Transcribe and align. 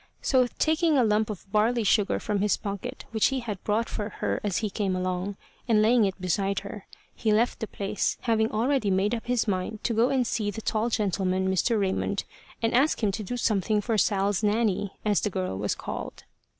So 0.23 0.47
taking 0.57 0.97
a 0.97 1.03
lump 1.03 1.29
of 1.29 1.45
barley 1.51 1.83
sugar 1.83 2.19
from 2.19 2.39
his 2.41 2.57
pocket, 2.57 3.05
which 3.11 3.27
he 3.27 3.41
had 3.41 3.63
bought 3.63 3.87
for 3.87 4.09
her 4.09 4.39
as 4.43 4.57
he 4.57 4.71
came 4.71 4.95
along, 4.95 5.37
and 5.67 5.79
laying 5.79 6.05
it 6.05 6.19
beside 6.19 6.61
her, 6.61 6.87
he 7.13 7.31
left 7.31 7.59
the 7.59 7.67
place, 7.67 8.17
having 8.21 8.51
already 8.51 8.89
made 8.89 9.13
up 9.13 9.27
his 9.27 9.47
mind 9.47 9.83
to 9.83 9.93
go 9.93 10.09
and 10.09 10.25
see 10.25 10.49
the 10.49 10.59
tall 10.59 10.89
gentleman, 10.89 11.47
Mr. 11.51 11.79
Raymond, 11.79 12.23
and 12.63 12.73
ask 12.73 13.03
him 13.03 13.11
to 13.11 13.21
do 13.21 13.37
something 13.37 13.79
for 13.79 13.95
Sal's 13.95 14.41
Nanny, 14.41 14.91
as 15.05 15.21
the 15.21 15.29
girl 15.29 15.55
was 15.55 15.75
called. 15.75 16.23